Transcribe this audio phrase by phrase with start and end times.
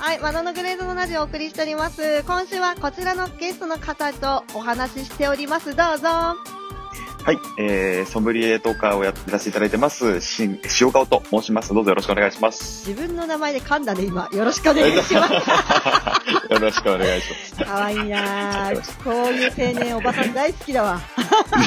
[0.00, 2.22] はい、マナのグレードのラジオをお送りしております。
[2.22, 5.74] 今週はこちらのゲストの方とお話ししております。
[5.74, 6.08] どうぞ。
[6.08, 10.48] はい、えー、ソムリエトーカーをやってさせていただいてます、し
[10.80, 11.74] 塩顔と申します。
[11.74, 12.88] どうぞよろしくお願いします。
[12.88, 14.30] 自分の名前で噛んだね、今。
[14.32, 15.34] よろしくお願いします。
[16.54, 17.64] よろしくお願いします。
[17.64, 19.04] かわいいなぁ。
[19.04, 21.00] こういう青年、おばさん大好きだわ。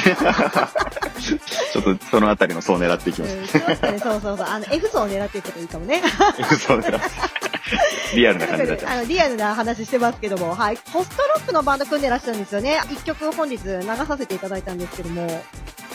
[1.20, 3.58] ちょっとそのあたりの層を狙っていきうんます。
[3.58, 4.46] そうですね、そうそうそう。
[4.48, 6.02] あの、F 層を狙っていくといいかもね。
[6.66, 7.41] そう狙って
[8.14, 10.76] リアルな感じになっちゃあの、リアルな話してますけども、はい。
[10.92, 12.80] ポストロックのバンド組んでらっしゃるんですよね。
[12.90, 15.26] 一曲本日流させていただいたんですけども、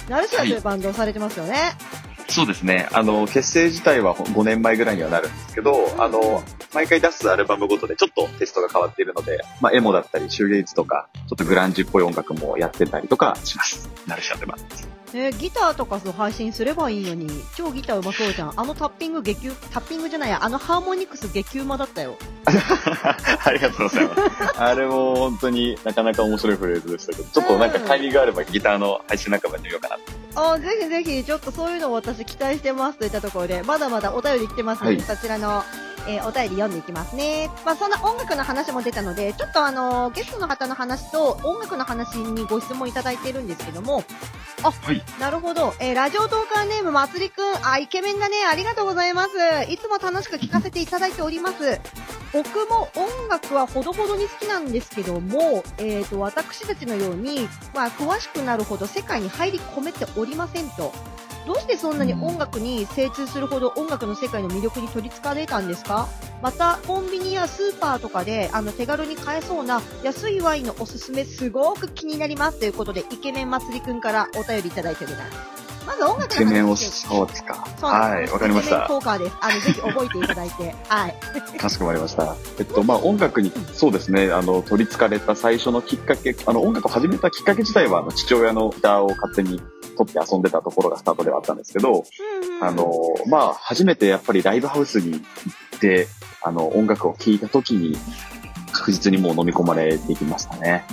[0.09, 1.73] ナルシアというバンドをされてますよね。
[2.27, 2.31] う。
[2.31, 2.87] そうですね。
[2.91, 13.89] あの、結成自体は5年前ぐらいにはなるんですけど、あの、毎回出すアルバムごとでちょっとテストが変わっているので、まあ、エモだったり、シューゲイズとか、ちょっとグランジっぽい音楽もやってたりとかします。
[14.05, 14.57] ナルシアでは。
[15.13, 18.53] えーギターとかそう配信すればいいのに、超ギターうまそうじゃん。
[18.57, 22.17] あのタッピング激う、タッピングじゃないや、あのハーモニクス激うまだったよ。
[22.45, 24.21] ありがとうございます。
[24.59, 30.53] あれも本当になかなか面白いフレーズでしたけど、ちょっとなんかタイミングがあればギターの配信仲間に見ようかなと。
[30.53, 35.63] あぜひぜひ、ちょっとそういうのを私期待してますといったところで、まだまだお便り来てますので、はいそちらの、
[36.07, 37.49] えーお便り読んでいきますね。
[37.65, 44.03] まあ、そんな音楽の話も出たので、ちょっとあのーゲストの方の話と音楽の話にご質問いただいてるんですけども、
[44.63, 45.73] あ、はいなるほど。
[45.79, 48.45] えーラジオトーカーネームまつりくん、あ、イケメンだね。
[48.49, 49.29] ありがとうございます。
[49.69, 51.79] いつも楽しく聞かせていただいております。
[52.33, 60.93] 僕も音楽はほどほどに好きなんですけども、えっ、と、私たちのように、まあ、詳しくなるほど世界に入り込めておりませんと。
[61.47, 66.07] どうしてそんなに音楽に精通するほど音楽の世界の魅力に取り憑かれたんですか？
[66.41, 75.37] また、コンビニやスーパーとかで、あの、手軽に買えそうな安いワインのおすすめすごく気になりますということで、イケメンまつりくんからお便りいただいております。
[75.87, 77.65] まず音楽の話イケメンを、そうですか。
[77.79, 78.87] すはい、わかりましイケメンた。
[78.89, 79.35] 効果です。
[79.39, 80.75] あの、ぜひ覚えていただいて。
[80.89, 81.57] はい。
[81.57, 82.35] かしこまりました。
[82.59, 89.61] えっと、まあ、音楽に、そうですね、あの、取り憑かれた最初のきっかけ、あの、音楽を始めたきっかけ自体は、あの、父親のギターを勝手に
[89.97, 92.05] 取って遊んでたところがスタートではあったんですけど、
[92.61, 92.91] あの、
[93.27, 96.07] まあ、初めてやっぱりライブハウスに行って、
[96.41, 97.97] あの、音楽を聴いた時に、
[98.71, 100.85] 確実にもう飲み込まれていきましたね。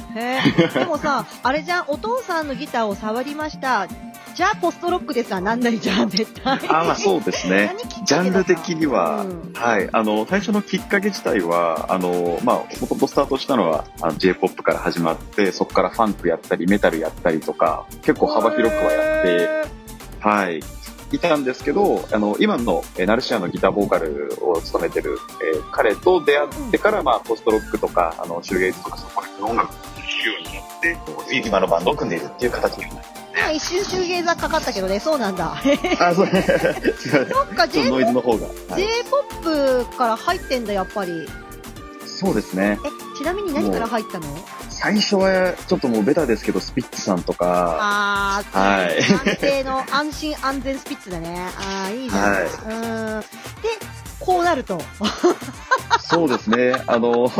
[0.74, 3.88] でもさ、あれじゃん、お父さんのギターを触りました。
[4.34, 5.40] じゃあ、ポストロックですわ。
[5.40, 6.58] なんないじゃん、絶対。
[6.68, 7.76] あまあそうですね。
[8.04, 19.64] ジャンル的には、うんはい、あの、最初のきっかけ自体は、あの、まあ、もともとスタートしたのは、あの J-POP から始まって、そこからファンクやったり、メタルやったりとか、結構幅広くはやって、へ
[20.18, 20.60] はい、
[21.12, 25.18] いたんですけど、あの、今の、えーナルシアのギターボーカルを務めてる、
[25.54, 33.23] えー彼と出会ってから、まあ、ポストロックとか、あの、シューゲイズとか、そこら辺の音楽を聴くようになって、今のバンドを組んでいるっていう形になります。
[33.36, 35.56] ー今一瞬シューゲーザーかかったけどね、そうなんだ。
[36.00, 38.46] あ、そう、 そっか、J- とノイズの方が。
[38.46, 41.28] はい J-POP から入ってんだ、やっぱり。
[42.06, 42.78] そうですね。
[42.84, 44.26] え、ちなみに何から入ったの？
[44.70, 51.48] 最初は、ちょっともうベタですけど、スピッツさんとか、あー、はい安定の安心安全スピッツだね。
[51.58, 52.32] あー、いいじゃん。
[52.32, 53.20] はいうん。
[53.20, 53.26] で、
[54.20, 54.80] こうなると。
[56.00, 56.74] そうですね。
[56.86, 57.30] あの、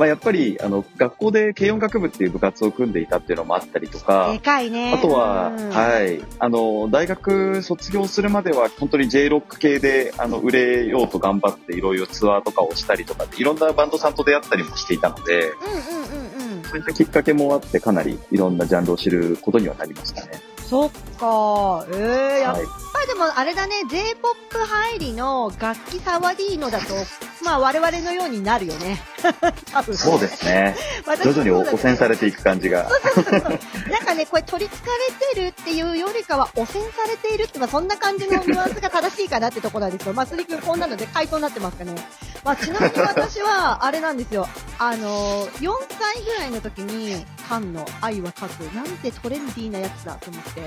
[0.00, 4.28] まあやっぱり、あの、学校で軽音楽部っていう部活を組んでいたっていうのもあったりとか
[4.70, 4.94] ね。
[4.94, 6.24] あとは、うんはい。
[6.38, 16.64] あの、大学卒業するまでは、本当に J ロック系で、あの、売れようと頑張って、いろいろツアーとかをしたりとか、いろんなバンドさんと出会ったりもしていたので、うんうんうんうん。
[16.64, 20.49] そういったきっかけもあって、かなりいろんなジャンルを知ることにはなりましたね。
[20.70, 21.84] そっか。
[21.92, 22.66] ええやっはい。
[22.92, 26.94] ぱりでもあれだね、J-POP 入りの楽器触りのだと、
[27.44, 29.02] まあ我々のようになるよね。
[29.96, 30.76] そうですね。
[31.06, 32.84] 私徐々に汚染されていく感じが。
[32.84, 34.90] なんかね、これ取り憑か
[35.34, 40.12] れてるっていうよりかは汚染されているって、まあそんな感じのニュアンスが正しいかなってところなんですよ。
[40.14, 41.94] まあ、スリ君こんなので回答になってますかね。
[42.44, 44.46] まあ、ちなみに私は、あれなんですよ。
[44.78, 48.72] あのー、4歳ぐらいの時に、カンの愛は勝つ。
[48.72, 50.62] なんてトレンディーなやつだと思って。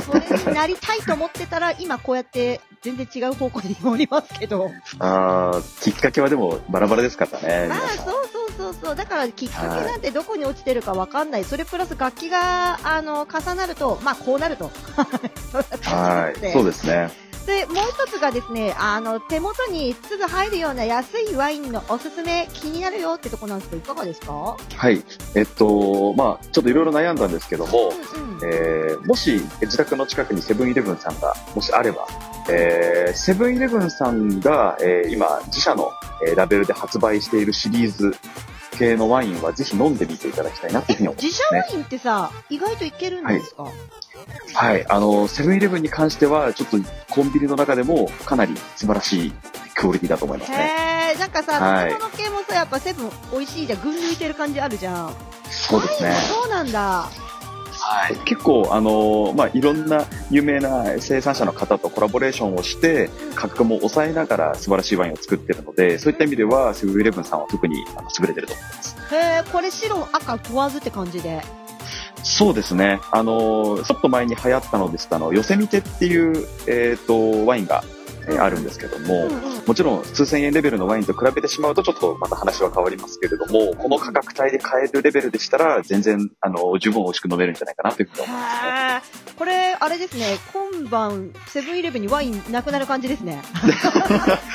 [0.00, 4.70] それになりたいと思ってたら、今こうやって全然違う方向におりますけど。
[5.00, 7.66] ああ、きっかけはでもバラバラですからね。
[7.68, 8.94] まあそうそうそうそう。
[8.94, 11.44] だからきっかけなんてどこに落ちてるかわかんない。
[11.44, 14.70] それプラス楽器が、あの、重なると、まあこうなると。
[15.82, 16.38] はい。
[16.54, 17.10] そうですね。
[17.46, 17.76] で、もう
[18.06, 24.56] 一つがですね、あの、手元にすぐ入るような安いワインのおすすめ気になるよってとこなんですけど、いかがですか？
[24.74, 25.04] はい。
[25.34, 28.40] えっと、まあちょっといろいろ悩んだんですけども、うんうん。
[28.42, 32.06] えーもし自宅の近くにセブンイレブンさんがもしあれば、
[32.50, 35.90] えーセブンイレブンさんが、えー今自社の、
[36.26, 38.16] えーラベルで発売しているシリーズ
[38.76, 43.64] 系のワインはぜひ飲んでみていただきたいなというふうに思います自社ワインってさ、意外といけるんですか、
[44.54, 44.86] はい。
[44.88, 46.78] あの、セブンイレブンに関しては、ちょっと
[47.10, 49.32] コンビニの中でもかなり素晴らしい
[49.74, 50.56] クオリティだと思いますね。
[50.58, 53.80] へえ、なんかさ、はい食べ物系もさ、やっぱセブン美味しいじゃん。
[53.80, 55.14] 群抜いてる感じあるじゃん。
[55.50, 57.08] そうですねそうなんだ。
[57.88, 68.96] はい、結構、あのーまあ、いろんな有名な生産者の方とコラボレーションをして、価格も抑えながら素晴らしいワインを作ってるので、そういった意味では、セブンイレブンさんは特にあの優れてると思います。
[69.12, 71.40] へえ、これ白、赤問わずって感じで。
[72.24, 72.98] そうですね。
[73.12, 77.84] あのーちょっと前に流行ったのですと、あの、ヨセミテっていう、えっ、と、ワインが、
[78.28, 79.28] えーあるんですけども。
[79.66, 89.25] もちろん数千円レベルのワインと比べてしまうとちょっとまた話は変わりますけれども、この価格帯で買えるレベルでしたら全然あの十分美味しく飲めるんじゃないかなというふうに思いますね。
[89.36, 93.42] これ、あれですね、今晩、セブンイレブンにワインなくなる感じですね。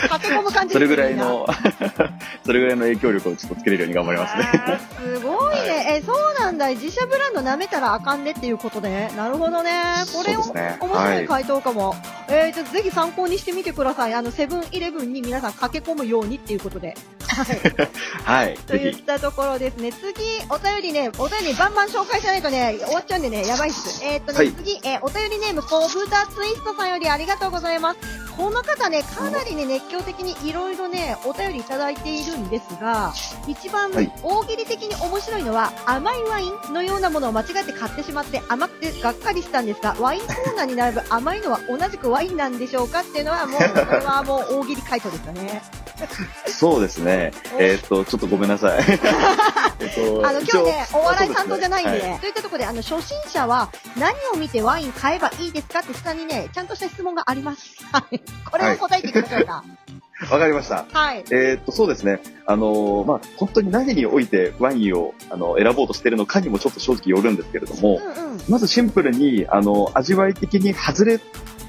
[0.09, 0.73] 駆け込む感じですね。
[0.73, 1.47] それぐらいの、
[2.43, 4.79] それぐらいの影響力をちょっとつけれるように頑張りますね。
[4.99, 6.01] すごいね。
[6.01, 6.69] え、そうなんだ。
[6.69, 9.11] 自社ブランド舐めたらあかんねっていうことで。
[9.15, 9.71] なるほどね。
[10.13, 11.95] これを、ね面白い回答かも。
[12.27, 14.13] えー、じゃあぜひ参考にしてみてください。
[14.13, 16.95] あの、セブンイレブンに皆さん駆け込むようにっていうことで。
[17.31, 17.61] はい。
[18.23, 18.57] はい。
[18.67, 18.91] とい。
[18.91, 19.91] ったところですね。
[19.91, 20.11] 次、
[20.49, 24.01] お便りね、お便りバンバン紹介しないとね、終わっちゃうんでね、やばいっす。
[24.03, 27.99] えーっとね、はい次、えーお便りネーム、コブタツイストさんよりありがとうございます。
[28.37, 33.13] この方ね、かなりね、熱狂的にいろいろね、お便りいただいているんですが、
[33.47, 45.61] 一番はい大喜利的に面白いのは、甘いワインのようなものを間違って買ってしまって甘くてがっかりしたんですが、ワインコーナーに並ぶ甘いのは同じくワインなんでしょうかっていうのはもう、これはもう大喜利回答ですかね。
[46.47, 47.31] そうですね。
[47.59, 48.79] えーっと、ちょっとごめんなさい。
[49.79, 57.75] えっとあの、今日ね、お笑い担当じゃないんで、はといったところで、あの、初心者は何を見てワイン買えばいいですかって下にね、ちゃんとした質問があります。
[57.91, 58.21] はい。
[58.49, 59.63] これを答えていきましょうか。
[60.29, 60.85] わかりました。
[60.91, 61.23] はい。
[61.31, 62.21] えーっと、そうですね。
[62.45, 68.41] あのーまあ、本当に何においてワインを、あの、選ぼうとしてるのかにもちょっと正直よるんですけれども、うんうん。
[68.47, 71.19] まずシンプルに、あの、味わい的に外れ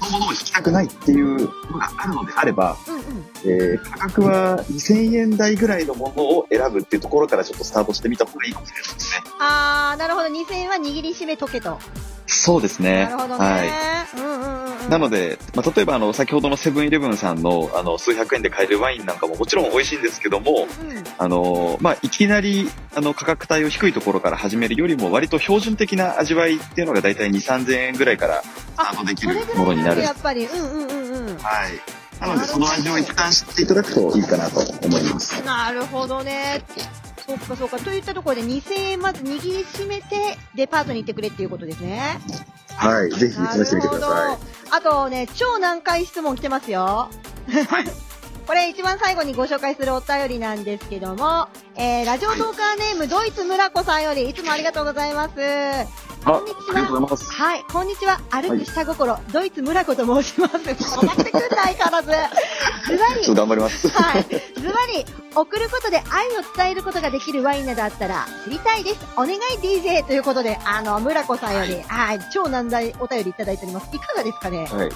[0.01, 1.39] のものを引きたくないっていう
[1.71, 3.51] のがあるのであれば、うんうん。
[3.51, 9.23] えー価格は2000円台ぐらいのものを選ぶっていうところからちょっとスタートしてみた方がいいかもしれないですね。
[9.39, 10.27] あー、なるほど。
[10.27, 11.79] 2000円は握りしめとけと。
[12.25, 13.05] そうですね。
[13.05, 13.45] なるほどね。
[13.45, 14.19] はい。
[14.19, 14.89] うんうんうんうん。
[14.89, 30.01] なので、まあ、例えばあの、先ほどのセブンイレブンさんの、あの、数百円で買えるワインなんかももちろん美味しいんですけども、うん、あの、まあ、いきなり、あの、価格帯を低いところから始めるよりも、割と標準的な味わいっていうのがだいたい2、3000円ぐらいからスタートできるものになる。
[30.01, 30.45] やっぱり。
[30.45, 31.37] うんうんうんうん。
[31.37, 32.02] はい。
[32.23, 35.43] なので、その味を一旦知っていただくといいかなと思います。
[35.43, 36.63] なるほどね。
[37.27, 37.77] そっかそっか。
[37.79, 42.19] といったところで2000円まず握りしめてデパートに行ってくれっていうことですね。
[42.75, 43.11] はい。
[43.11, 47.09] ぜひ試してみてくださなるほどあとね、超難解質問来てますよ。
[48.47, 55.33] これ一番最後にご紹介するお便りなんですけども、えー、ラジオトーカーネーム、ドイツ村子さんよりいつもありがとうございます。
[56.23, 56.33] い。
[56.33, 57.09] こんにちありがとうございは。
[57.09, 57.31] ます。
[57.31, 58.19] はい、こんにちは。
[58.31, 60.55] 歩く下心、ドイツ村子と申します。
[60.57, 62.07] 止まってくんないからず。
[62.07, 63.89] ずばりちょっと、頑張ります。
[63.89, 64.23] はい。
[64.23, 64.29] ズ
[64.71, 65.05] バリ、
[65.35, 68.99] 送ることで愛を伝えることができるワインなどあったら知りたいです。
[69.15, 73.89] お願い DJ ということで、あの、村子さんより、はい、超難題お便りいただいております。
[73.93, 74.67] いかがですかね？
[74.71, 74.89] はい。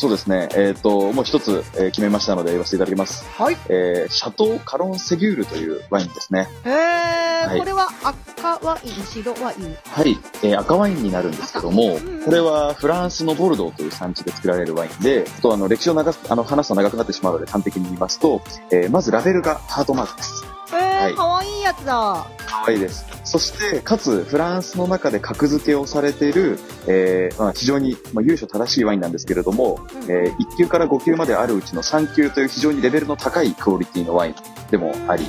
[0.00, 0.48] そうですね。
[0.56, 3.26] えっ、と、もう一つ、えー決めましたので言わせていただきます。
[3.36, 3.56] はい。
[3.68, 6.48] えーシャトーカロンセギュールというワインですね。
[6.64, 9.76] へー、はいこれは赤ワイン、白ワイン？
[9.84, 10.18] はい。
[10.42, 20.44] えー赤ワインになるんですけどもうん、これはフランスのボルドーという産地で作られるワインで、とあの、歴史を長す、あの、話すと長くなってしまうので端的に言いますと、えーまずラベルがハートマークです。
[20.72, 22.26] へー、はいかわいいやつだ。
[22.46, 23.04] 可愛いです。
[23.30, 26.58] そして、かつ、フランスの中で格付けをされている、
[26.88, 30.10] えーまあ、非常に、まあ、由緒正しいワインなんですけれども、うん。
[30.10, 34.34] えー1級から5級まであるうちの3級という非常にレベルの高いクオリティのワイン
[34.72, 35.26] でもあり、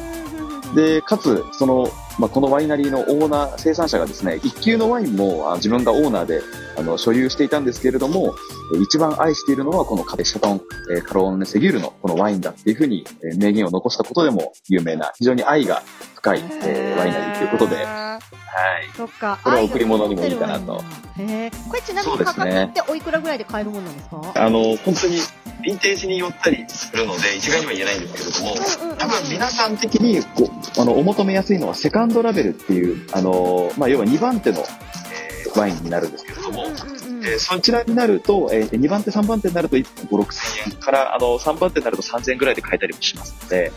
[0.74, 6.42] で、かつ、その、まあ、このワイナリーのオーナー、生産者がですね、1級のワインもあ自分がオーナーで
[6.78, 8.34] あの所有していたんですけれども、
[8.74, 10.62] えー一番愛しているのはこのカテシャトン、
[10.96, 15.84] えーカローネ・セギュールのこのワインだっていうふうに、えー名言を残したことでも有名な、非常に愛が
[16.22, 18.96] 深い、えーワイナリーということで、はい。
[18.96, 19.40] そっか。
[19.44, 20.84] これは贈り物にもいいかなと。
[21.18, 21.68] へー。
[21.68, 24.22] これちなみに価格っておいくらぐらいで買えるもんなんですか？
[24.36, 30.44] あの、本当に、ヴィンテージによったりするので、一概には言えないんですけれども、うんうんうん多分皆さん的にこ
[30.78, 36.91] うあのお求めやすいのはセカンドラベルっていう、あのまあ、要は2番手の、えーワインになるんですけれども、うんうんうん
[37.24, 43.72] えーそちらになると、えー2番手、3番手になると1本5、6千円から、あの、3番手になると3000円ぐらいで買えたりもしますので、へ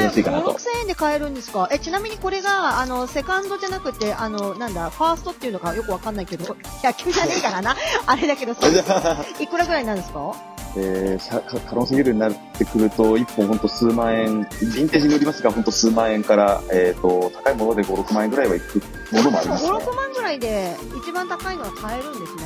[0.00, 0.02] え。
[0.04, 1.68] 安いかなと5、6000円で買えるんですか？
[1.72, 7.76] え、ちなみにこれが、あの、セカンドじゃなくて、あの、なんだ、ファーストっていうのかよくわかんないけど、野球じゃねえからな。
[8.06, 8.66] あれだけど、そ
[9.40, 10.34] いくらぐらいなんですか？
[10.74, 18.80] えーカカロンセギルになってくると、1本ほんと数万円、ヴィンテージによりますが、ほんと数万円から、えっ、と、高いもので5、6万円ぐらいはいく
[19.12, 19.70] ものもありますね。
[19.70, 22.42] 5、6万ぐらいで一番高いのは買えるんですね。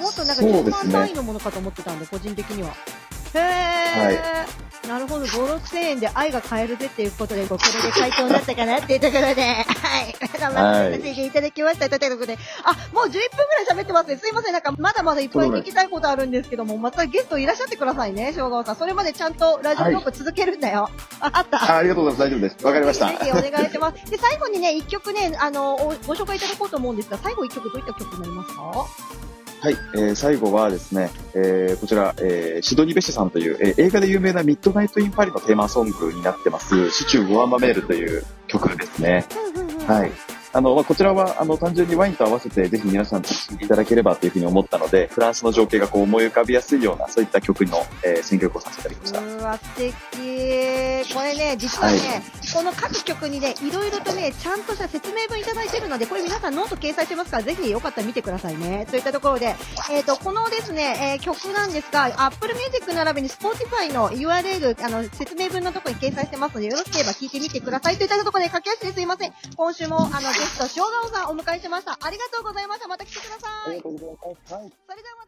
[0.00, 2.70] もっとなんか10そうですね万単位のものかと思ってたんで、個人的には。
[3.34, 3.40] へえ。
[3.40, 9.62] はいなるほど、5、6千円で愛が買えるぜっていうことで、これで回答になったかなっていうところで、は
[10.02, 10.14] い。
[10.40, 11.88] 頑張ってさせていただきました。
[11.88, 13.18] ということで、あ、もう11分く
[13.68, 14.16] らい喋ってますね。
[14.16, 14.52] すいません。
[14.52, 18.76] なんか、まだまだいっぱい聞きたいことあるんですけども、またゲストいらっしゃってくださいね、正川さん。
[18.76, 20.90] それまでちゃんとラジオトーク続けるんだよ。
[21.20, 21.58] あ、あった。
[21.62, 22.30] あありがとうございます。
[22.30, 22.66] 大丈夫です。
[22.66, 23.06] わかりました。
[23.06, 24.10] ぜひお願いします。
[24.10, 29.31] で、最後にね、一曲ね、あの、おご紹介いただこうと思うんですが、最後一曲どういった曲になりますか？
[29.62, 39.24] はい、えー、最後はですね、えー、こちら、えー、シドニー・ベッシュさんという、えー、映画で有名なミッドナイト・イン・パリのテーマソングになってます、シチュー・ゴアマメールという曲ですね。
[39.86, 40.10] はい。
[40.52, 49.20] あの、まあ、こちらは、あの、単純にワインと合わせて、ぜひ皆さんと聴いていただければというふうに思ったので、フランスの情景がこう思い浮かびやすいような、そういった曲の、えー、選曲をさせていただきました。
[49.20, 49.92] うわ、素敵。
[51.14, 58.86] これね、実はね、はいこの各曲にね、いろいろとね、ちゃんとした説明文いただいてるので、これ皆さんノート掲載してますから、ぜひよかったら見てくださいね。
[58.90, 59.54] といったところで、
[59.90, 67.96] えっ、と、このですね、えー曲なんですが、Apple Music 並びに Spotify の URL、あの、説明文のところに掲載してますので、よろしければ聞いてみてください。
[67.96, 69.32] といったところで、駆け足ですいません。
[69.56, 71.96] 今週も、あの、ゲスト、さんお迎えしました。
[72.02, 72.88] ありがとうございました。
[72.88, 73.80] また来てください。
[73.80, 74.54] とうございます。
[74.54, 74.72] はい。
[74.88, 75.22] それでは